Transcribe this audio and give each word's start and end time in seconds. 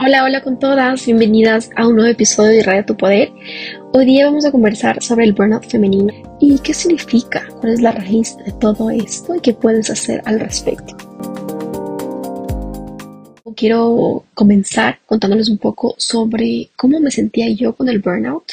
Hola, 0.00 0.22
hola 0.22 0.42
con 0.42 0.60
todas, 0.60 1.04
bienvenidas 1.06 1.70
a 1.74 1.88
un 1.88 1.96
nuevo 1.96 2.08
episodio 2.08 2.52
de 2.52 2.62
Radio 2.62 2.84
Tu 2.84 2.96
Poder. 2.96 3.32
Hoy 3.92 4.06
día 4.06 4.26
vamos 4.26 4.44
a 4.44 4.52
conversar 4.52 5.02
sobre 5.02 5.24
el 5.24 5.32
burnout 5.32 5.68
femenino 5.68 6.14
y 6.40 6.56
qué 6.60 6.72
significa, 6.72 7.48
cuál 7.60 7.72
es 7.72 7.80
la 7.80 7.90
raíz 7.90 8.36
de 8.46 8.52
todo 8.52 8.90
esto 8.90 9.34
y 9.34 9.40
qué 9.40 9.54
puedes 9.54 9.90
hacer 9.90 10.22
al 10.24 10.38
respecto. 10.38 10.96
Quiero 13.56 14.24
comenzar 14.34 15.00
contándoles 15.04 15.48
un 15.48 15.58
poco 15.58 15.96
sobre 15.98 16.68
cómo 16.76 17.00
me 17.00 17.10
sentía 17.10 17.48
yo 17.48 17.74
con 17.74 17.88
el 17.88 17.98
burnout 17.98 18.52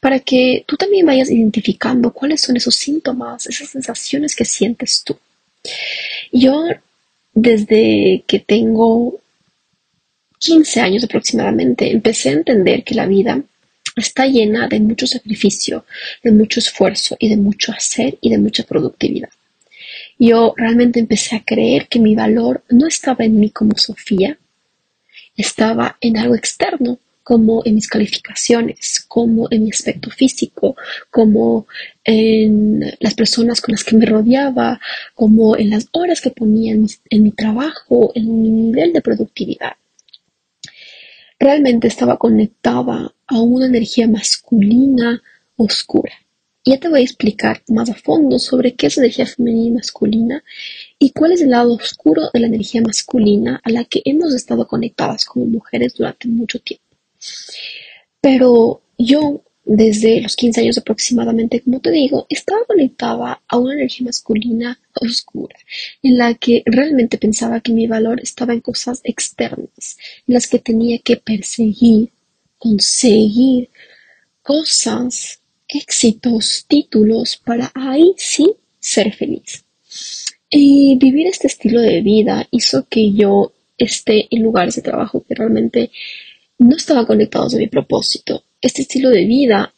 para 0.00 0.20
que 0.20 0.64
tú 0.66 0.76
también 0.76 1.06
vayas 1.06 1.30
identificando 1.30 2.12
cuáles 2.12 2.42
son 2.42 2.58
esos 2.58 2.76
síntomas, 2.76 3.46
esas 3.46 3.70
sensaciones 3.70 4.36
que 4.36 4.44
sientes 4.44 5.02
tú. 5.02 5.16
Yo 6.30 6.62
desde 7.32 8.22
que 8.26 8.38
tengo 8.38 9.18
15 10.44 10.80
años 10.82 11.04
aproximadamente, 11.04 11.90
empecé 11.90 12.28
a 12.28 12.32
entender 12.32 12.84
que 12.84 12.94
la 12.94 13.06
vida 13.06 13.42
está 13.96 14.26
llena 14.26 14.68
de 14.68 14.78
mucho 14.78 15.06
sacrificio, 15.06 15.86
de 16.22 16.32
mucho 16.32 16.60
esfuerzo 16.60 17.16
y 17.18 17.30
de 17.30 17.38
mucho 17.38 17.72
hacer 17.72 18.18
y 18.20 18.28
de 18.28 18.36
mucha 18.36 18.62
productividad. 18.64 19.30
Yo 20.18 20.52
realmente 20.54 21.00
empecé 21.00 21.36
a 21.36 21.44
creer 21.44 21.88
que 21.88 21.98
mi 21.98 22.14
valor 22.14 22.62
no 22.68 22.86
estaba 22.86 23.24
en 23.24 23.40
mí 23.40 23.48
como 23.50 23.72
Sofía, 23.78 24.36
estaba 25.34 25.96
en 26.02 26.18
algo 26.18 26.34
externo, 26.34 26.98
como 27.22 27.62
en 27.64 27.76
mis 27.76 27.88
calificaciones, 27.88 29.02
como 29.08 29.48
en 29.50 29.64
mi 29.64 29.70
aspecto 29.70 30.10
físico, 30.10 30.76
como 31.10 31.66
en 32.04 32.84
las 33.00 33.14
personas 33.14 33.62
con 33.62 33.72
las 33.72 33.82
que 33.82 33.96
me 33.96 34.04
rodeaba, 34.04 34.78
como 35.14 35.56
en 35.56 35.70
las 35.70 35.88
horas 35.92 36.20
que 36.20 36.30
ponía 36.30 36.74
en 36.74 37.22
mi, 37.22 37.30
trabajo, 37.30 38.12
en 38.14 38.42
mi 38.42 38.50
nivel 38.50 38.92
de 38.92 39.00
productividad 39.00 39.72
realmente 41.38 41.88
estaba 41.88 42.16
conectada 42.16 43.14
a 43.26 43.40
una 43.40 43.66
energía 43.66 44.08
masculina 44.08 45.22
oscura. 45.56 46.12
Ya 46.66 46.80
te 46.80 46.88
voy 46.88 47.00
a 47.00 47.04
explicar 47.04 47.62
más 47.68 47.90
a 47.90 47.94
fondo 47.94 48.38
sobre 48.38 48.74
qué 48.74 48.86
es 48.86 48.96
energía 48.96 49.26
femenina 49.26 49.66
y 49.66 49.70
masculina 49.72 50.44
y 50.98 51.10
cuál 51.10 51.32
es 51.32 51.42
el 51.42 51.50
lado 51.50 51.74
oscuro 51.74 52.30
de 52.32 52.40
la 52.40 52.46
energía 52.46 52.80
masculina 52.80 53.60
a 53.62 53.70
la 53.70 53.84
que 53.84 54.00
hemos 54.06 54.34
estado 54.34 54.66
conectadas 54.66 55.26
como 55.26 55.44
mujeres 55.44 55.94
durante 55.94 56.26
mucho 56.26 56.58
tiempo. 56.60 56.96
Pero 58.22 58.80
yo 58.96 59.42
desde 59.64 60.20
los 60.20 60.36
15 60.36 60.60
años 60.60 60.78
aproximadamente, 60.78 61.62
como 61.62 61.80
te 61.80 61.90
digo, 61.90 62.26
estaba 62.28 62.64
conectada 62.66 63.40
a 63.48 63.58
una 63.58 63.74
energía 63.74 64.06
masculina 64.06 64.78
oscura, 64.94 65.56
en 66.02 66.18
la 66.18 66.34
que 66.34 66.62
realmente 66.66 67.18
pensaba 67.18 67.60
que 67.60 67.72
mi 67.72 67.86
valor 67.86 68.20
estaba 68.20 68.52
en 68.52 68.60
cosas 68.60 69.00
externas, 69.04 69.96
en 70.26 70.34
las 70.34 70.46
que 70.46 70.58
tenía 70.58 70.98
que 70.98 71.16
perseguir, 71.16 72.10
conseguir 72.58 73.70
cosas, 74.42 75.40
éxitos, 75.66 76.66
títulos, 76.68 77.36
para 77.36 77.72
ahí 77.74 78.14
sí 78.16 78.54
ser 78.78 79.14
feliz. 79.14 79.64
Y 80.50 80.96
vivir 80.98 81.26
este 81.26 81.46
estilo 81.46 81.80
de 81.80 82.02
vida 82.02 82.46
hizo 82.50 82.86
que 82.88 83.12
yo 83.12 83.52
esté 83.78 84.28
en 84.30 84.42
lugares 84.42 84.76
de 84.76 84.82
trabajo 84.82 85.24
que 85.26 85.34
realmente 85.34 85.90
no 86.58 86.76
estaban 86.76 87.06
conectados 87.06 87.54
a 87.54 87.58
mi 87.58 87.66
propósito 87.66 88.44
este 88.64 88.80
estilo 88.80 89.10
de 89.10 89.26
vida 89.26 89.74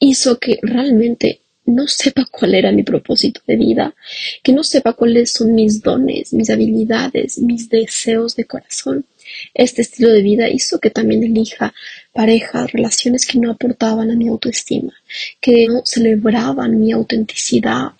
hizo 0.00 0.40
que 0.40 0.58
realmente 0.60 1.40
no 1.66 1.86
sepa 1.86 2.26
cuál 2.28 2.56
era 2.56 2.72
mi 2.72 2.82
propósito 2.82 3.40
de 3.46 3.54
vida, 3.54 3.94
que 4.42 4.52
no 4.52 4.64
sepa 4.64 4.94
cuáles 4.94 5.30
son 5.30 5.54
mis 5.54 5.82
dones, 5.82 6.32
mis 6.32 6.50
habilidades, 6.50 7.38
mis 7.38 7.68
deseos 7.68 8.34
de 8.34 8.44
corazón. 8.44 9.06
Este 9.54 9.82
estilo 9.82 10.10
de 10.10 10.22
vida 10.22 10.48
hizo 10.48 10.80
que 10.80 10.90
también 10.90 11.22
elija 11.22 11.72
parejas, 12.12 12.72
relaciones 12.72 13.24
que 13.24 13.38
no 13.38 13.52
aportaban 13.52 14.10
a 14.10 14.16
mi 14.16 14.26
autoestima, 14.26 14.94
que 15.40 15.68
no 15.68 15.82
celebraban 15.84 16.80
mi 16.80 16.90
autenticidad, 16.90 17.92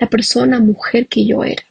la 0.00 0.08
persona, 0.08 0.58
mujer 0.58 1.06
que 1.06 1.26
yo 1.26 1.44
era. 1.44 1.64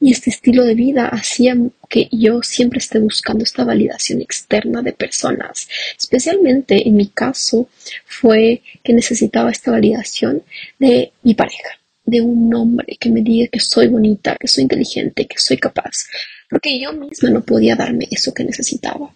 Y 0.00 0.12
este 0.12 0.30
estilo 0.30 0.64
de 0.64 0.74
vida 0.74 1.06
hacía 1.06 1.56
que 1.88 2.08
yo 2.12 2.42
siempre 2.42 2.78
esté 2.78 2.98
buscando 2.98 3.44
esta 3.44 3.64
validación 3.64 4.20
externa 4.20 4.82
de 4.82 4.92
personas. 4.92 5.68
Especialmente 5.98 6.88
en 6.88 6.96
mi 6.96 7.08
caso 7.08 7.68
fue 8.06 8.62
que 8.82 8.92
necesitaba 8.92 9.50
esta 9.50 9.70
validación 9.70 10.42
de 10.78 11.12
mi 11.22 11.34
pareja, 11.34 11.78
de 12.04 12.20
un 12.20 12.54
hombre 12.54 12.96
que 12.98 13.10
me 13.10 13.22
diga 13.22 13.48
que 13.48 13.60
soy 13.60 13.88
bonita, 13.88 14.36
que 14.38 14.48
soy 14.48 14.62
inteligente, 14.62 15.26
que 15.26 15.38
soy 15.38 15.58
capaz. 15.58 16.06
Porque 16.48 16.80
yo 16.80 16.92
misma 16.92 17.30
no 17.30 17.42
podía 17.42 17.76
darme 17.76 18.08
eso 18.10 18.34
que 18.34 18.44
necesitaba. 18.44 19.12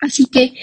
Así 0.00 0.26
que 0.26 0.54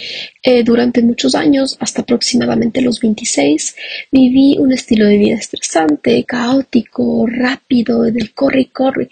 eh, 0.41 0.63
durante 0.63 1.03
muchos 1.03 1.35
años, 1.35 1.77
hasta 1.79 2.01
aproximadamente 2.01 2.81
los 2.81 2.99
26, 2.99 3.75
viví 4.11 4.57
un 4.57 4.73
estilo 4.73 5.05
de 5.05 5.17
vida 5.17 5.35
estresante, 5.35 6.23
caótico, 6.25 7.27
rápido, 7.27 8.01
del 8.01 8.33
corre 8.33 8.61
y 8.61 8.65
corre. 8.65 9.09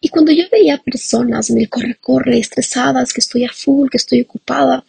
Y 0.00 0.08
cuando 0.10 0.30
yo 0.30 0.44
veía 0.50 0.78
personas 0.78 1.50
en 1.50 1.58
el 1.58 1.68
corre-corre, 1.68 2.38
estresadas, 2.38 3.12
que 3.12 3.20
estoy 3.20 3.44
a 3.44 3.52
full, 3.52 3.88
que 3.90 3.96
estoy 3.96 4.20
ocupada, 4.22 4.84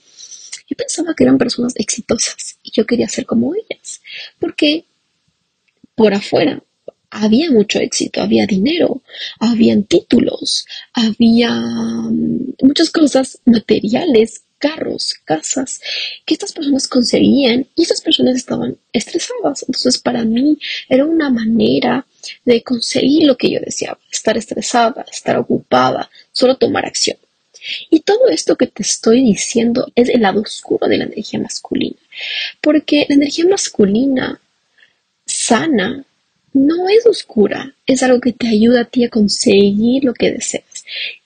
yo 0.67 0.75
pensaba 0.77 1.13
que 1.15 1.23
eran 1.23 1.37
personas 1.37 1.73
exitosas 1.75 2.59
y 2.63 2.71
yo 2.71 2.85
quería 2.85 3.09
ser 3.09 3.25
como 3.25 3.53
ellas. 3.55 4.01
Porque 4.39 4.85
por 5.95 6.13
afuera 6.13 6.61
había 7.09 7.49
mucho 7.49 7.79
éxito, 7.79 8.21
había 8.21 8.45
dinero, 8.45 9.01
habían 9.39 9.83
títulos, 9.83 10.65
había 10.93 11.51
mm, 11.51 12.55
muchas 12.61 12.89
cosas 12.89 13.39
materiales 13.45 14.44
carros, 14.57 15.15
casas 15.25 15.81
que 16.25 16.33
estas 16.33 16.53
personas 16.53 16.87
conseguían 16.87 17.67
y 17.75 17.81
estas 17.83 18.01
personas 18.01 18.35
estaban 18.35 18.77
estresadas. 18.93 19.63
Entonces 19.67 19.97
para 19.99 20.23
mí 20.23 20.57
era 20.89 21.05
una 21.05 21.29
manera 21.29 22.05
de 22.43 22.63
conseguir 22.63 23.25
lo 23.25 23.37
que 23.37 23.51
yo 23.51 23.59
deseaba, 23.59 23.99
estar 24.11 24.37
estresada, 24.37 25.05
estar 25.11 25.37
ocupada, 25.37 26.09
solo 26.31 26.55
tomar 26.55 26.85
acción. 26.85 27.17
Y 27.89 28.01
todo 28.01 28.27
esto 28.29 28.55
que 28.55 28.67
te 28.67 28.83
estoy 28.83 29.23
diciendo 29.23 29.91
es 29.95 30.09
el 30.09 30.21
lado 30.21 30.41
oscuro 30.41 30.87
de 30.87 30.97
la 30.97 31.05
energía 31.05 31.39
masculina, 31.39 31.97
porque 32.61 33.05
la 33.09 33.15
energía 33.15 33.45
masculina 33.47 34.39
sana 35.25 36.05
no 36.53 36.87
es 36.89 37.05
oscura, 37.05 37.75
es 37.85 38.01
algo 38.03 38.21
que 38.21 38.33
te 38.33 38.47
ayuda 38.47 38.81
a 38.81 38.85
ti 38.85 39.03
a 39.03 39.09
conseguir 39.09 40.03
lo 40.03 40.13
que 40.13 40.31
deseas. 40.31 40.74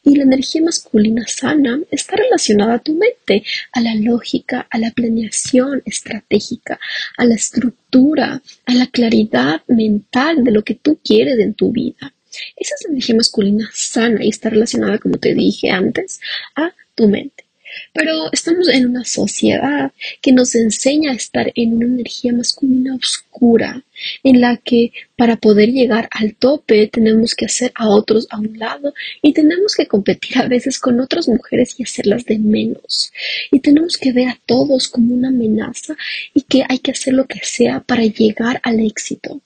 Y 0.03 0.15
la 0.15 0.23
energía 0.23 0.61
masculina 0.61 1.25
sana 1.27 1.79
está 1.91 2.15
relacionada 2.15 2.75
a 2.75 2.79
tu 2.79 2.93
mente, 2.93 3.43
a 3.71 3.81
la 3.81 3.95
lógica, 3.95 4.67
a 4.69 4.77
la 4.77 4.91
planeación 4.91 5.81
estratégica, 5.85 6.79
a 7.17 7.25
la 7.25 7.35
estructura, 7.35 8.41
a 8.65 8.73
la 8.73 8.87
claridad 8.87 9.61
mental 9.67 10.43
de 10.43 10.51
lo 10.51 10.63
que 10.63 10.75
tú 10.75 10.99
quieres 11.03 11.39
en 11.39 11.53
tu 11.53 11.71
vida. 11.71 12.13
Esa 12.55 12.75
es 12.75 12.83
la 12.85 12.91
energía 12.91 13.15
masculina 13.15 13.69
sana 13.73 14.23
y 14.23 14.29
está 14.29 14.49
relacionada, 14.49 14.99
como 14.99 15.17
te 15.17 15.33
dije 15.33 15.69
antes, 15.69 16.19
a 16.55 16.73
tu 16.95 17.07
mente. 17.07 17.48
Pero 17.93 18.29
estamos 18.31 18.69
en 18.69 18.87
una 18.87 19.05
sociedad 19.05 19.91
que 20.21 20.31
nos 20.31 20.55
enseña 20.55 21.11
a 21.11 21.15
estar 21.15 21.51
en 21.55 21.73
una 21.73 21.85
energía 21.85 22.33
masculina 22.33 22.95
oscura, 22.95 23.83
en 24.23 24.41
la 24.41 24.57
que 24.57 24.91
para 25.15 25.37
poder 25.37 25.71
llegar 25.71 26.07
al 26.11 26.35
tope 26.35 26.87
tenemos 26.87 27.35
que 27.35 27.45
hacer 27.45 27.71
a 27.75 27.89
otros 27.89 28.27
a 28.29 28.39
un 28.39 28.57
lado 28.57 28.93
y 29.21 29.33
tenemos 29.33 29.75
que 29.75 29.87
competir 29.87 30.37
a 30.37 30.47
veces 30.47 30.79
con 30.79 30.99
otras 30.99 31.27
mujeres 31.27 31.75
y 31.77 31.83
hacerlas 31.83 32.25
de 32.25 32.39
menos. 32.39 33.11
Y 33.51 33.59
tenemos 33.59 33.97
que 33.97 34.11
ver 34.11 34.29
a 34.29 34.39
todos 34.45 34.87
como 34.87 35.13
una 35.13 35.29
amenaza 35.29 35.95
y 36.33 36.41
que 36.41 36.63
hay 36.67 36.79
que 36.79 36.91
hacer 36.91 37.13
lo 37.13 37.25
que 37.25 37.39
sea 37.43 37.81
para 37.81 38.03
llegar 38.05 38.61
al 38.63 38.79
éxito. 38.79 39.41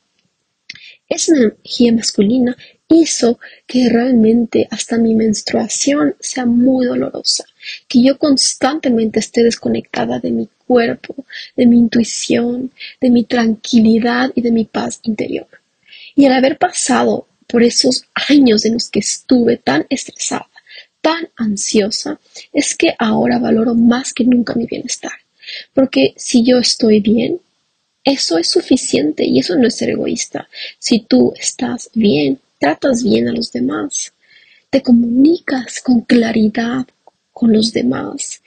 Esa 1.10 1.36
energía 1.36 1.94
masculina 1.94 2.56
hizo 2.94 3.40
que 3.66 3.90
realmente 3.90 4.68
hasta 4.70 4.98
mi 4.98 5.16
menstruación 5.16 6.16
sea 6.20 6.46
muy 6.46 6.86
dolorosa, 6.86 7.46
que 7.88 8.04
yo 8.04 8.18
constantemente 8.18 9.20
esté 9.20 9.44
desconectada 9.44 10.20
de 10.20 10.32
mi 10.32 10.48
cuerpo, 10.68 11.16
de 11.58 11.66
mi 11.66 11.80
intuición, 11.80 12.72
de 13.02 13.10
mi 13.10 13.24
tranquilidad 13.24 14.32
y 14.36 14.42
de 14.42 14.52
mi 14.52 14.66
paz 14.66 15.00
interior. 15.04 15.48
Y 16.16 16.26
al 16.26 16.34
haber 16.34 16.58
pasado 16.58 17.28
por 17.48 17.64
esos 17.64 18.06
años 18.30 18.66
en 18.66 18.74
los 18.74 18.90
que 18.90 19.00
estuve 19.00 19.58
tan 19.58 19.86
estresada, 19.90 20.50
tan 21.02 21.30
ansiosa, 21.36 22.20
es 22.54 22.76
que 22.76 22.96
ahora 22.98 23.40
valoro 23.40 23.76
más 23.76 24.14
que 24.14 24.24
nunca 24.24 24.54
mi 24.54 24.66
bienestar. 24.66 25.12
Porque 25.74 26.14
si 26.16 26.44
yo 26.44 26.60
estoy 26.60 27.02
bien, 27.02 27.42
eso 28.04 28.38
es 28.38 28.50
suficiente 28.50 29.26
y 29.26 29.40
eso 29.40 29.56
no 29.56 29.68
es 29.68 29.76
ser 29.76 29.90
egoísta. 29.90 30.50
Si 30.80 31.00
tú 31.00 31.34
estás 31.38 31.90
bien, 31.94 32.40
tratas 32.64 33.04
bien 33.04 33.28
a 33.28 33.34
los 33.34 33.52
demás, 33.52 34.14
te 34.70 34.82
comunicas 34.82 35.82
con 35.82 36.00
claridad 36.00 36.88
con 37.34 37.52
los 37.52 37.74
demás. 37.74 38.42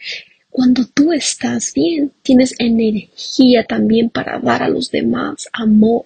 Cuando 0.48 0.86
tú 0.86 1.12
estás 1.12 1.74
bien, 1.74 2.10
tienes 2.22 2.54
energía 2.58 3.64
también 3.64 4.08
para 4.08 4.38
dar 4.38 4.62
a 4.62 4.70
los 4.70 4.90
demás 4.90 5.50
amor. 5.52 6.04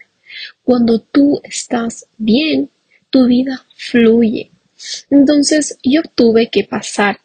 Cuando 0.64 0.98
tú 0.98 1.40
estás 1.44 2.04
bien, 2.18 2.68
tu 3.10 3.26
vida 3.26 3.64
fluye. 3.76 4.50
Entonces 5.08 5.78
yo 5.84 6.02
tuve 6.02 6.50
que 6.50 6.64
pasar 6.64 7.20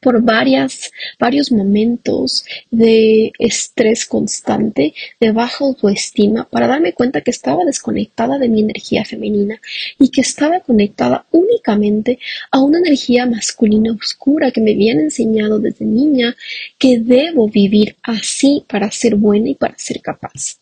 por 0.00 0.22
varias, 0.22 0.90
varios 1.18 1.50
momentos 1.52 2.44
de 2.70 3.32
estrés 3.38 4.06
constante, 4.06 4.94
de 5.20 5.32
baja 5.32 5.64
autoestima, 5.64 6.48
para 6.48 6.66
darme 6.66 6.92
cuenta 6.92 7.20
que 7.20 7.30
estaba 7.30 7.64
desconectada 7.64 8.38
de 8.38 8.48
mi 8.48 8.60
energía 8.62 9.04
femenina 9.04 9.60
y 9.98 10.10
que 10.10 10.20
estaba 10.20 10.60
conectada 10.60 11.26
únicamente 11.30 12.18
a 12.50 12.60
una 12.60 12.78
energía 12.78 13.26
masculina 13.26 13.92
oscura 13.92 14.50
que 14.50 14.60
me 14.60 14.72
habían 14.72 15.00
enseñado 15.00 15.58
desde 15.58 15.84
niña 15.84 16.36
que 16.78 16.98
debo 16.98 17.48
vivir 17.48 17.96
así 18.02 18.64
para 18.68 18.90
ser 18.90 19.16
buena 19.16 19.48
y 19.48 19.54
para 19.54 19.78
ser 19.78 20.00
capaz. 20.00 20.58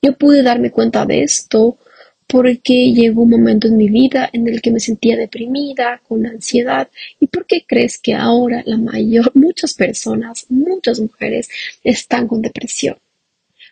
Yo 0.00 0.14
pude 0.14 0.42
darme 0.42 0.70
cuenta 0.70 1.06
de 1.06 1.22
esto 1.22 1.78
porque 2.26 2.92
llegó 2.92 3.22
un 3.22 3.30
momento 3.30 3.68
en 3.68 3.76
mi 3.76 3.88
vida 3.88 4.28
en 4.32 4.48
el 4.48 4.62
que 4.62 4.70
me 4.70 4.80
sentía 4.80 5.16
deprimida, 5.16 6.00
con 6.06 6.26
ansiedad. 6.26 6.88
¿Y 7.20 7.26
por 7.26 7.46
qué 7.46 7.64
crees 7.66 7.98
que 7.98 8.14
ahora 8.14 8.62
la 8.66 8.78
mayor, 8.78 9.30
muchas 9.34 9.74
personas, 9.74 10.46
muchas 10.48 11.00
mujeres 11.00 11.48
están 11.84 12.28
con 12.28 12.42
depresión? 12.42 12.96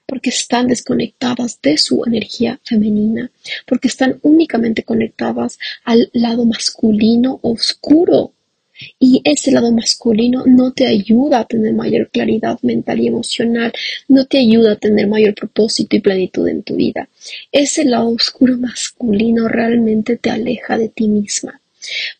Porque 0.07 0.31
están 0.31 0.67
desconectadas 0.67 1.61
de 1.63 1.79
su 1.79 2.03
energía 2.05 2.61
femenina, 2.65 3.31
porque 3.67 3.89
están 3.89 4.19
únicamente 4.23 4.83
conectadas 4.83 5.59
al 5.85 6.11
lado 6.13 6.45
masculino 6.45 7.39
oscuro 7.43 8.33
y 8.99 9.21
ese 9.25 9.51
lado 9.51 9.73
masculino 9.73 10.45
no 10.47 10.73
te 10.73 10.87
ayuda 10.87 11.41
a 11.41 11.45
tener 11.47 11.75
mayor 11.75 12.11
claridad 12.11 12.59
mental 12.63 13.01
y 13.01 13.09
emocional, 13.09 13.73
no 14.09 14.27
te 14.27 14.39
ayuda 14.39 14.73
a 14.73 14.77
tener 14.77 15.07
mayor 15.07 15.35
propósito 15.35 15.97
y 15.97 16.01
plenitud 16.01 16.49
en 16.49 16.63
tu 16.63 16.77
vida. 16.77 17.09
Ese 17.53 17.85
lado 17.85 18.09
oscuro 18.09 18.57
masculino 18.59 19.49
realmente 19.49 20.17
te 20.17 20.31
aleja 20.31 20.79
de 20.79 20.89
ti 20.89 21.09
misma 21.09 21.61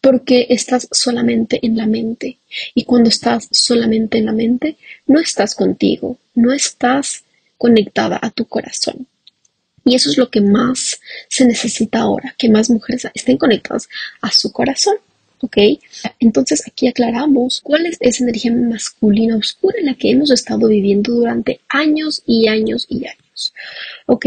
porque 0.01 0.47
estás 0.49 0.89
solamente 0.91 1.65
en 1.65 1.77
la 1.77 1.87
mente. 1.87 2.39
Y 2.75 2.85
cuando 2.85 3.11
estás 3.11 3.49
solamente 3.51 4.19
en 4.19 4.27
la 4.27 4.33
mente, 4.33 4.77
no 5.07 5.21
estás 5.21 5.55
contigo, 5.55 6.19
no 6.35 6.53
estás 6.53 7.25
conectada 7.59 8.19
a 8.21 8.31
tu 8.31 8.47
corazón. 8.47 9.07
Y 9.85 9.95
eso 9.95 10.11
es 10.11 10.19
lo 10.19 10.31
que 10.31 10.41
más 10.41 11.01
se 11.29 11.45
necesita 11.47 12.01
ahora, 12.01 12.35
que 12.39 12.49
más 12.49 12.71
mujeres 12.71 13.07
estén 13.15 13.39
conectadas 13.39 13.89
a 14.21 14.31
su 14.31 14.53
corazón. 14.53 14.97
¿Ok? 15.41 15.57
Entonces 16.19 16.63
aquí 16.67 16.89
aclaramos 16.89 17.61
cuál 17.63 17.87
es 17.87 17.97
esa 18.01 18.25
energía 18.25 18.53
masculina 18.53 19.37
oscura 19.37 19.79
en 19.79 19.87
la 19.87 19.95
que 19.95 20.11
hemos 20.11 20.31
estado 20.31 20.69
viviendo 20.69 21.13
durante 21.13 21.61
años 21.69 22.23
y 22.27 22.49
años 22.49 22.87
y 22.89 23.07
años, 23.07 23.55
¿ok? 24.07 24.27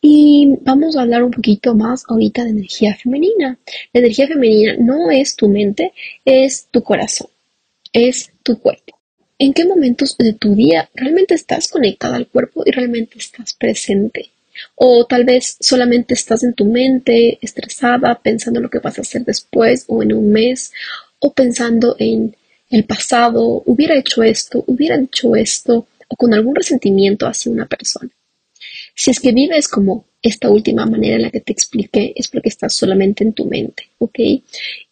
Y 0.00 0.56
vamos 0.60 0.96
a 0.96 1.02
hablar 1.02 1.22
un 1.22 1.30
poquito 1.30 1.74
más 1.74 2.04
ahorita 2.08 2.44
de 2.44 2.50
energía 2.50 2.94
femenina. 2.94 3.58
La 3.92 4.00
energía 4.00 4.28
femenina 4.28 4.76
no 4.78 5.10
es 5.10 5.36
tu 5.36 5.48
mente, 5.48 5.92
es 6.24 6.68
tu 6.70 6.82
corazón, 6.82 7.28
es 7.92 8.30
tu 8.42 8.58
cuerpo. 8.58 8.98
¿En 9.38 9.52
qué 9.52 9.64
momentos 9.64 10.16
de 10.18 10.34
tu 10.34 10.54
día 10.54 10.88
realmente 10.94 11.34
estás 11.34 11.68
conectada 11.68 12.16
al 12.16 12.28
cuerpo 12.28 12.62
y 12.64 12.70
realmente 12.70 13.18
estás 13.18 13.54
presente? 13.54 14.30
O 14.74 15.06
tal 15.06 15.24
vez 15.24 15.56
solamente 15.60 16.14
estás 16.14 16.42
en 16.44 16.54
tu 16.54 16.64
mente 16.64 17.38
estresada 17.40 18.18
pensando 18.22 18.58
en 18.58 18.64
lo 18.64 18.70
que 18.70 18.78
vas 18.78 18.98
a 18.98 19.02
hacer 19.02 19.24
después 19.24 19.84
o 19.88 20.02
en 20.02 20.12
un 20.12 20.30
mes 20.30 20.72
o 21.18 21.32
pensando 21.32 21.96
en 21.98 22.36
el 22.70 22.84
pasado, 22.84 23.62
hubiera 23.66 23.96
hecho 23.98 24.22
esto, 24.22 24.64
hubiera 24.66 24.96
hecho 24.96 25.36
esto 25.36 25.86
o 26.08 26.16
con 26.16 26.32
algún 26.32 26.54
resentimiento 26.54 27.26
hacia 27.26 27.52
una 27.52 27.66
persona. 27.66 28.10
Si 28.94 29.10
es 29.10 29.20
que 29.20 29.32
vives 29.32 29.68
como 29.68 30.06
esta 30.22 30.50
última 30.50 30.86
manera 30.86 31.16
en 31.16 31.22
la 31.22 31.30
que 31.30 31.40
te 31.40 31.52
expliqué, 31.52 32.12
es 32.16 32.28
porque 32.28 32.48
estás 32.48 32.74
solamente 32.74 33.24
en 33.24 33.32
tu 33.32 33.44
mente, 33.44 33.90
¿ok? 33.98 34.18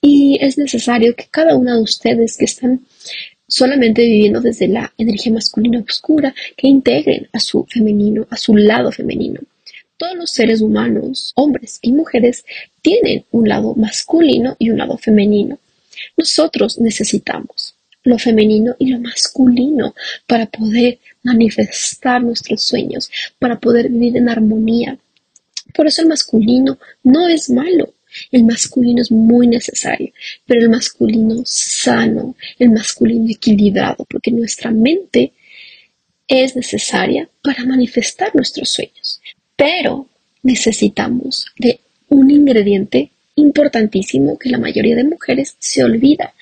Y 0.01 0.39
es 0.41 0.59
necesario 0.59 1.15
que 1.15 1.29
cada 1.31 1.55
una 1.55 1.77
de 1.77 1.83
ustedes 1.83 2.37
que 2.37 2.45
están 2.45 2.81
solamente 3.47 4.03
viviendo 4.03 4.41
desde 4.41 4.69
la 4.69 4.93
energía 4.97 5.33
masculina 5.33 5.83
oscura, 5.87 6.35
que 6.57 6.69
integren 6.69 7.29
a 7.33 7.41
su 7.41 7.65
femenino, 7.65 8.27
a 8.31 8.37
su 8.37 8.57
lado 8.57 8.93
femenino. 8.93 9.41
Todos 10.01 10.17
los 10.17 10.31
seres 10.31 10.63
humanos, 10.63 11.33
hombres 11.35 11.79
y 11.83 11.93
mujeres, 11.93 12.47
tienen 12.81 13.27
un 13.33 13.47
lado 13.51 13.75
masculino 13.75 14.57
y 14.59 14.71
un 14.71 14.79
lado 14.79 14.97
femenino. 14.97 15.59
Nosotros 16.17 16.79
necesitamos 16.79 17.75
lo 18.05 18.19
femenino 18.19 18.75
y 18.79 18.87
lo 18.87 18.99
masculino 18.99 19.95
para 20.27 20.47
poder 20.47 21.01
manifestar 21.23 22.23
nuestros 22.23 22.63
sueños, 22.63 23.11
para 23.39 23.61
poder 23.61 23.91
vivir 23.91 24.17
en 24.17 24.31
armonía. 24.31 24.97
Por 25.75 25.87
eso 25.87 26.01
el 26.01 26.09
masculino 26.09 26.79
no 27.03 27.29
es 27.29 27.51
malo, 27.51 27.93
el 28.33 28.45
masculino 28.45 29.03
es 29.03 29.11
muy 29.11 29.49
necesario, 29.49 30.15
pero 30.47 30.63
el 30.63 30.71
masculino 30.71 31.43
sano, 31.45 32.37
el 32.59 32.71
masculino 32.71 33.29
equilibrado, 33.29 34.07
porque 34.09 34.31
nuestra 34.31 34.71
mente 34.71 35.35
es 36.27 36.57
necesaria 36.57 37.29
para 37.43 37.67
manifestar 37.67 38.35
nuestros 38.35 38.71
sueños. 38.71 39.20
Pero 39.61 40.07
necesitamos 40.43 41.45
de 41.59 41.81
un 42.09 42.31
ingrediente 42.31 43.11
importantísimo 43.35 44.39
que 44.39 44.49
la 44.49 44.57
mayoría 44.57 44.97
de 44.97 45.05
mujeres 45.05 45.55
se 45.59 45.85
olvida 45.85 46.33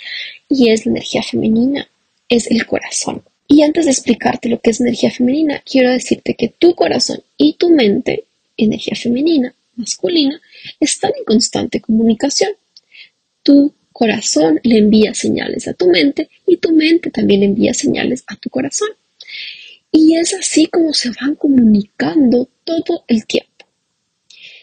y 0.49 0.71
es 0.71 0.87
la 0.87 0.93
energía 0.93 1.25
femenina, 1.25 1.89
es 2.29 2.49
el 2.49 2.65
corazón. 2.65 3.25
Y 3.49 3.63
antes 3.63 3.87
de 3.87 3.91
explicarte 3.91 4.49
lo 4.49 4.61
que 4.61 4.71
es 4.71 4.81
energía 4.81 5.11
femenina, 5.11 5.61
quiero 5.69 5.91
decirte 5.91 6.35
que 6.35 6.49
tu 6.49 6.77
corazón 6.77 7.21
y 7.37 7.55
tu 7.55 7.71
mente, 7.71 8.27
energía 8.57 8.95
femenina, 8.95 9.53
masculina, 9.75 10.41
están 10.79 11.11
en 11.19 11.25
constante 11.25 11.81
comunicación. 11.81 12.53
Tu 13.43 13.75
corazón 13.91 14.61
le 14.63 14.79
envía 14.79 15.13
señales 15.13 15.67
a 15.67 15.75
tu 15.75 15.89
mente 15.89 16.29
y 16.47 16.59
tu 16.59 16.71
mente 16.71 17.11
también 17.11 17.43
envía 17.43 17.75
señales 17.75 18.23
a 18.29 18.37
tu 18.37 18.49
corazón. 18.49 18.91
Y 19.91 20.17
es 20.17 20.35
así 20.35 20.67
como 20.67 20.93
se 20.93 21.11
van 21.21 21.35
comunicando 21.35 22.49
todo 22.65 23.05
el 23.09 23.27
tiempo. 23.27 23.49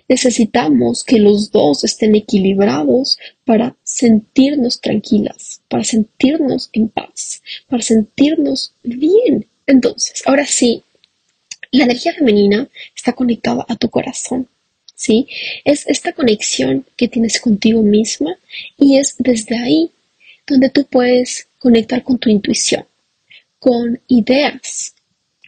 Necesitamos 0.07 1.03
que 1.03 1.17
los 1.17 1.51
dos 1.51 1.83
estén 1.83 2.15
equilibrados 2.15 3.17
para 3.43 3.75
sentirnos 3.83 4.79
tranquilas, 4.79 5.61
para 5.67 5.83
sentirnos 5.83 6.69
en 6.73 6.89
paz, 6.89 7.41
para 7.67 7.81
sentirnos 7.81 8.73
bien. 8.83 9.47
Entonces, 9.65 10.21
ahora 10.27 10.45
sí, 10.45 10.83
la 11.71 11.85
energía 11.85 12.13
femenina 12.13 12.69
está 12.95 13.13
conectada 13.13 13.65
a 13.67 13.75
tu 13.75 13.89
corazón, 13.89 14.47
¿sí? 14.93 15.27
Es 15.63 15.87
esta 15.87 16.13
conexión 16.13 16.85
que 16.95 17.07
tienes 17.07 17.39
contigo 17.39 17.81
misma 17.81 18.37
y 18.77 18.97
es 18.99 19.15
desde 19.17 19.57
ahí 19.57 19.91
donde 20.47 20.69
tú 20.69 20.85
puedes 20.85 21.47
conectar 21.57 22.03
con 22.03 22.19
tu 22.19 22.29
intuición, 22.29 22.85
con 23.57 23.99
ideas, 24.07 24.94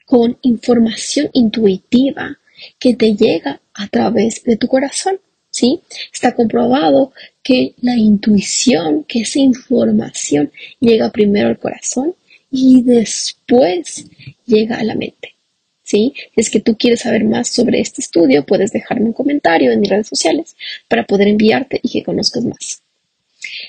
con 0.07 0.37
información 0.41 1.29
intuitiva 1.33 2.39
que 2.79 2.95
te 2.95 3.13
llega 3.13 3.59
a 3.73 3.87
través 3.89 4.41
de 4.45 4.55
tu 4.55 4.67
corazón. 4.67 5.19
¿sí? 5.51 5.81
Está 6.13 6.33
comprobado 6.33 7.11
que 7.43 7.75
la 7.81 7.97
intuición, 7.97 9.03
que 9.03 9.19
esa 9.19 9.39
información 9.39 10.49
llega 10.79 11.11
primero 11.11 11.49
al 11.49 11.59
corazón 11.59 12.15
y 12.49 12.83
después 12.83 14.05
llega 14.45 14.77
a 14.77 14.83
la 14.85 14.95
mente. 14.95 15.35
¿sí? 15.83 16.13
Si 16.15 16.41
es 16.41 16.49
que 16.49 16.61
tú 16.61 16.77
quieres 16.77 17.01
saber 17.01 17.25
más 17.25 17.49
sobre 17.49 17.81
este 17.81 18.01
estudio, 18.01 18.45
puedes 18.45 18.71
dejarme 18.71 19.07
un 19.07 19.13
comentario 19.13 19.73
en 19.73 19.81
mis 19.81 19.89
redes 19.89 20.07
sociales 20.07 20.55
para 20.87 21.05
poder 21.05 21.27
enviarte 21.27 21.81
y 21.83 21.89
que 21.89 22.03
conozcas 22.03 22.45
más. 22.45 22.81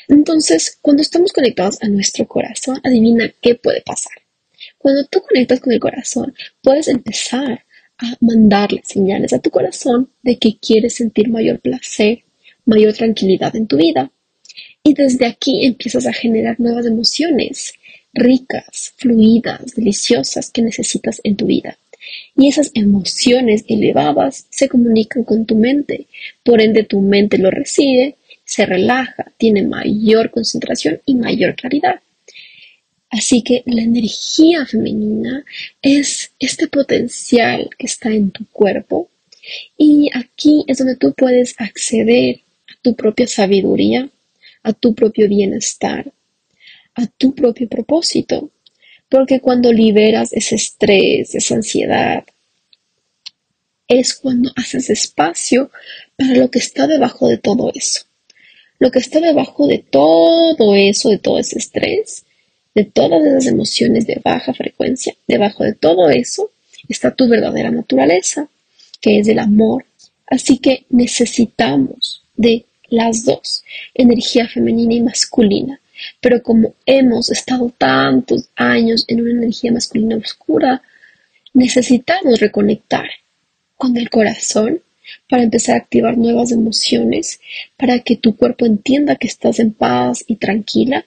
Entonces, 0.06 0.78
cuando 0.80 1.02
estamos 1.02 1.32
conectados 1.32 1.82
a 1.82 1.88
nuestro 1.88 2.28
corazón, 2.28 2.80
adivina 2.84 3.34
qué 3.42 3.56
puede 3.56 3.82
pasar. 3.82 4.12
Cuando 4.78 5.04
tú 5.06 5.20
conectas 5.20 5.60
con 5.60 5.72
el 5.72 5.80
corazón, 5.80 6.34
puedes 6.62 6.88
empezar 6.88 7.64
a 7.98 8.16
mandarle 8.20 8.80
señales 8.84 9.32
a 9.32 9.40
tu 9.40 9.50
corazón 9.50 10.10
de 10.22 10.38
que 10.38 10.56
quieres 10.58 10.94
sentir 10.94 11.28
mayor 11.28 11.60
placer, 11.60 12.22
mayor 12.64 12.92
tranquilidad 12.94 13.56
en 13.56 13.66
tu 13.66 13.76
vida. 13.76 14.12
Y 14.84 14.94
desde 14.94 15.26
aquí 15.26 15.66
empiezas 15.66 16.06
a 16.06 16.12
generar 16.12 16.60
nuevas 16.60 16.86
emociones 16.86 17.74
ricas, 18.14 18.94
fluidas, 18.96 19.74
deliciosas 19.74 20.50
que 20.50 20.62
necesitas 20.62 21.20
en 21.24 21.36
tu 21.36 21.46
vida. 21.46 21.76
Y 22.36 22.48
esas 22.48 22.70
emociones 22.74 23.64
elevadas 23.68 24.46
se 24.50 24.68
comunican 24.68 25.24
con 25.24 25.44
tu 25.44 25.56
mente. 25.56 26.06
Por 26.44 26.60
ende, 26.60 26.84
tu 26.84 27.00
mente 27.00 27.38
lo 27.38 27.50
recibe, 27.50 28.16
se 28.44 28.64
relaja, 28.64 29.32
tiene 29.36 29.62
mayor 29.62 30.30
concentración 30.30 31.00
y 31.04 31.14
mayor 31.14 31.54
claridad. 31.54 32.00
Así 33.10 33.42
que 33.42 33.62
la 33.66 33.82
energía 33.82 34.66
femenina 34.66 35.44
es 35.80 36.32
este 36.38 36.68
potencial 36.68 37.70
que 37.78 37.86
está 37.86 38.10
en 38.10 38.30
tu 38.30 38.46
cuerpo 38.50 39.08
y 39.78 40.10
aquí 40.12 40.64
es 40.66 40.78
donde 40.78 40.96
tú 40.96 41.14
puedes 41.14 41.54
acceder 41.58 42.40
a 42.68 42.74
tu 42.82 42.94
propia 42.94 43.26
sabiduría, 43.26 44.10
a 44.62 44.72
tu 44.72 44.94
propio 44.94 45.28
bienestar, 45.28 46.12
a 46.94 47.06
tu 47.06 47.34
propio 47.34 47.68
propósito. 47.68 48.50
Porque 49.08 49.40
cuando 49.40 49.72
liberas 49.72 50.34
ese 50.34 50.56
estrés, 50.56 51.34
esa 51.34 51.54
ansiedad, 51.54 52.24
es 53.86 54.14
cuando 54.14 54.52
haces 54.54 54.90
espacio 54.90 55.70
para 56.16 56.34
lo 56.34 56.50
que 56.50 56.58
está 56.58 56.86
debajo 56.86 57.28
de 57.28 57.38
todo 57.38 57.72
eso. 57.74 58.02
Lo 58.78 58.90
que 58.90 58.98
está 58.98 59.18
debajo 59.20 59.66
de 59.66 59.78
todo 59.78 60.74
eso, 60.74 61.08
de 61.08 61.18
todo 61.18 61.38
ese 61.38 61.58
estrés, 61.58 62.26
de 62.78 62.84
todas 62.84 63.24
esas 63.24 63.48
emociones 63.48 64.06
de 64.06 64.20
baja 64.24 64.54
frecuencia, 64.54 65.12
debajo 65.26 65.64
de 65.64 65.72
todo 65.72 66.10
eso 66.10 66.52
está 66.88 67.12
tu 67.12 67.26
verdadera 67.26 67.72
naturaleza, 67.72 68.48
que 69.00 69.18
es 69.18 69.26
el 69.26 69.40
amor. 69.40 69.84
Así 70.28 70.58
que 70.58 70.86
necesitamos 70.88 72.22
de 72.36 72.66
las 72.88 73.24
dos, 73.24 73.64
energía 73.94 74.46
femenina 74.46 74.94
y 74.94 75.00
masculina. 75.00 75.80
Pero 76.20 76.40
como 76.40 76.76
hemos 76.86 77.32
estado 77.32 77.74
tantos 77.76 78.48
años 78.54 79.04
en 79.08 79.22
una 79.22 79.32
energía 79.32 79.72
masculina 79.72 80.16
oscura, 80.16 80.80
necesitamos 81.52 82.38
reconectar 82.38 83.10
con 83.74 83.96
el 83.96 84.08
corazón 84.08 84.82
para 85.28 85.42
empezar 85.42 85.74
a 85.74 85.78
activar 85.78 86.16
nuevas 86.16 86.52
emociones, 86.52 87.40
para 87.76 87.98
que 87.98 88.14
tu 88.14 88.36
cuerpo 88.36 88.66
entienda 88.66 89.16
que 89.16 89.26
estás 89.26 89.58
en 89.58 89.72
paz 89.72 90.22
y 90.28 90.36
tranquila 90.36 91.04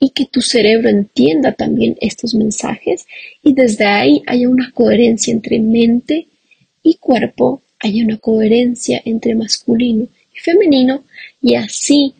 y 0.00 0.10
que 0.10 0.26
tu 0.26 0.40
cerebro 0.40 0.88
entienda 0.88 1.52
también 1.52 1.96
estos 2.00 2.34
mensajes 2.34 3.06
y 3.42 3.52
desde 3.54 3.84
ahí 3.84 4.22
haya 4.26 4.48
una 4.48 4.70
coherencia 4.72 5.32
entre 5.32 5.58
mente 5.58 6.28
y 6.82 6.94
cuerpo, 6.94 7.62
haya 7.80 8.04
una 8.04 8.18
coherencia 8.18 9.02
entre 9.04 9.34
masculino 9.34 10.08
y 10.34 10.38
femenino 10.38 11.04
y 11.42 11.54
así 11.56 12.14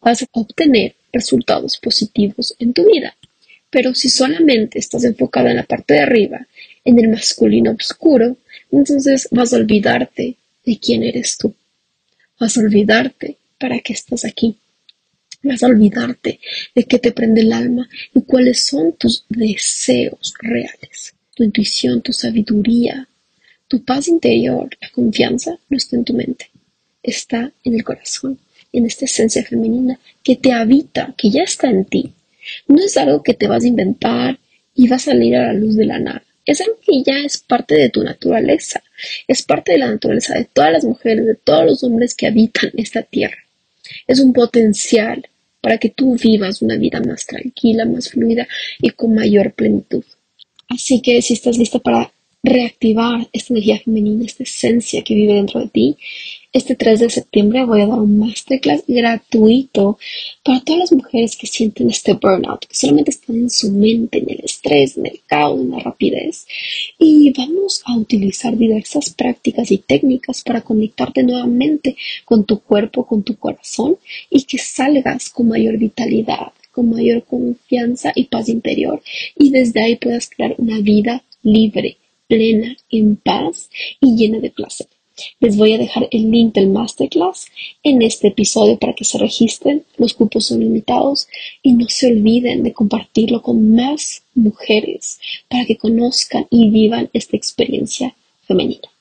vas 0.00 0.22
a 0.22 0.26
obtener 0.32 0.94
resultados 1.12 1.78
positivos 1.78 2.54
en 2.58 2.72
tu 2.72 2.84
vida. 2.84 3.16
Pero 3.70 3.94
si 3.94 4.08
solamente 4.08 4.78
estás 4.78 5.04
enfocada 5.04 5.50
en 5.50 5.56
la 5.56 5.64
parte 5.64 5.94
de 5.94 6.00
arriba, 6.00 6.46
en 6.84 6.98
el 6.98 7.08
masculino 7.08 7.72
oscuro, 7.72 8.36
entonces 8.70 9.28
vas 9.30 9.52
a 9.52 9.56
olvidarte 9.56 10.36
de 10.64 10.78
quién 10.78 11.02
eres 11.02 11.38
tú. 11.38 11.54
Vas 12.38 12.56
a 12.56 12.60
olvidarte 12.60 13.36
para 13.58 13.80
qué 13.80 13.92
estás 13.92 14.24
aquí. 14.24 14.56
Vas 15.44 15.62
a 15.62 15.66
olvidarte 15.66 16.40
de 16.74 16.84
qué 16.84 16.98
te 16.98 17.12
prende 17.12 17.42
el 17.42 17.52
alma 17.52 17.86
y 18.14 18.22
cuáles 18.22 18.64
son 18.64 18.94
tus 18.94 19.26
deseos 19.28 20.32
reales. 20.40 21.14
Tu 21.36 21.44
intuición, 21.44 22.00
tu 22.00 22.14
sabiduría, 22.14 23.06
tu 23.68 23.84
paz 23.84 24.08
interior, 24.08 24.70
la 24.80 24.88
confianza 24.88 25.58
no 25.68 25.76
está 25.76 25.96
en 25.96 26.04
tu 26.04 26.14
mente, 26.14 26.50
está 27.02 27.52
en 27.62 27.74
el 27.74 27.84
corazón, 27.84 28.38
en 28.72 28.86
esta 28.86 29.04
esencia 29.04 29.44
femenina 29.44 30.00
que 30.22 30.36
te 30.36 30.52
habita, 30.52 31.14
que 31.18 31.28
ya 31.28 31.42
está 31.42 31.68
en 31.68 31.84
ti. 31.84 32.14
No 32.66 32.82
es 32.82 32.96
algo 32.96 33.22
que 33.22 33.34
te 33.34 33.46
vas 33.46 33.64
a 33.64 33.68
inventar 33.68 34.38
y 34.74 34.88
va 34.88 34.96
a 34.96 34.98
salir 34.98 35.36
a 35.36 35.48
la 35.48 35.52
luz 35.52 35.76
de 35.76 35.84
la 35.84 35.98
nada. 35.98 36.24
Es 36.46 36.62
algo 36.62 36.78
que 36.80 37.02
ya 37.02 37.18
es 37.18 37.36
parte 37.36 37.74
de 37.74 37.90
tu 37.90 38.02
naturaleza, 38.02 38.82
es 39.28 39.42
parte 39.42 39.72
de 39.72 39.78
la 39.78 39.90
naturaleza 39.90 40.38
de 40.38 40.46
todas 40.46 40.72
las 40.72 40.84
mujeres, 40.84 41.26
de 41.26 41.34
todos 41.34 41.66
los 41.66 41.84
hombres 41.84 42.14
que 42.14 42.28
habitan 42.28 42.70
esta 42.76 43.02
tierra. 43.02 43.38
Es 44.06 44.20
un 44.20 44.32
potencial 44.32 45.28
para 45.64 45.78
que 45.78 45.88
tú 45.88 46.14
vivas 46.22 46.60
una 46.60 46.76
vida 46.76 47.00
más 47.00 47.24
tranquila, 47.24 47.86
más 47.86 48.10
fluida 48.10 48.46
y 48.82 48.90
con 48.90 49.14
mayor 49.14 49.54
plenitud. 49.54 50.04
Así 50.68 51.00
que 51.00 51.22
si 51.22 51.32
estás 51.32 51.56
lista 51.56 51.78
para 51.78 52.12
reactivar 52.42 53.26
esta 53.32 53.54
energía 53.54 53.80
femenina, 53.82 54.26
esta 54.26 54.42
esencia 54.42 55.02
que 55.02 55.14
vive 55.14 55.32
dentro 55.32 55.60
de 55.60 55.68
ti, 55.68 55.96
este 56.54 56.76
3 56.76 57.00
de 57.00 57.10
septiembre 57.10 57.64
voy 57.64 57.80
a 57.80 57.88
dar 57.88 57.98
un 57.98 58.16
masterclass 58.16 58.84
gratuito 58.86 59.98
para 60.44 60.60
todas 60.60 60.82
las 60.82 60.92
mujeres 60.92 61.34
que 61.34 61.48
sienten 61.48 61.90
este 61.90 62.12
burnout, 62.12 62.64
que 62.66 62.76
solamente 62.76 63.10
están 63.10 63.34
en 63.34 63.50
su 63.50 63.72
mente, 63.72 64.18
en 64.18 64.30
el 64.30 64.40
estrés, 64.44 64.96
en 64.96 65.06
el 65.06 65.20
caos, 65.26 65.60
en 65.60 65.72
la 65.72 65.80
rapidez. 65.80 66.46
Y 66.96 67.32
vamos 67.36 67.82
a 67.84 67.96
utilizar 67.96 68.56
diversas 68.56 69.10
prácticas 69.10 69.72
y 69.72 69.78
técnicas 69.78 70.44
para 70.44 70.60
conectarte 70.60 71.24
nuevamente 71.24 71.96
con 72.24 72.44
tu 72.44 72.60
cuerpo, 72.60 73.04
con 73.04 73.24
tu 73.24 73.36
corazón 73.36 73.96
y 74.30 74.44
que 74.44 74.58
salgas 74.58 75.30
con 75.30 75.48
mayor 75.48 75.76
vitalidad, 75.76 76.52
con 76.70 76.88
mayor 76.88 77.24
confianza 77.24 78.12
y 78.14 78.26
paz 78.26 78.48
interior. 78.48 79.02
Y 79.36 79.50
desde 79.50 79.82
ahí 79.82 79.96
puedas 79.96 80.30
crear 80.30 80.54
una 80.58 80.78
vida 80.78 81.24
libre, 81.42 81.96
plena, 82.28 82.76
en 82.90 83.16
paz 83.16 83.70
y 84.00 84.14
llena 84.14 84.38
de 84.38 84.50
placer. 84.50 84.86
Les 85.40 85.56
voy 85.56 85.72
a 85.72 85.78
dejar 85.78 86.08
el 86.10 86.30
link 86.30 86.54
del 86.54 86.68
masterclass 86.68 87.46
en 87.82 88.02
este 88.02 88.28
episodio 88.28 88.78
para 88.78 88.94
que 88.94 89.04
se 89.04 89.18
registren. 89.18 89.84
Los 89.96 90.14
cupos 90.14 90.46
son 90.46 90.60
limitados 90.60 91.28
y 91.62 91.72
no 91.74 91.86
se 91.88 92.08
olviden 92.08 92.62
de 92.62 92.72
compartirlo 92.72 93.42
con 93.42 93.74
más 93.74 94.22
mujeres 94.34 95.20
para 95.48 95.64
que 95.64 95.76
conozcan 95.76 96.46
y 96.50 96.70
vivan 96.70 97.10
esta 97.12 97.36
experiencia 97.36 98.14
femenina. 98.46 98.93